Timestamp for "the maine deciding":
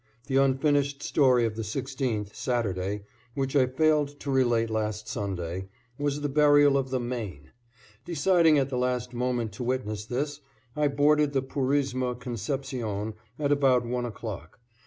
6.89-8.57